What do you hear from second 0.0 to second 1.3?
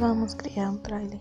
Vamos criar um trailer.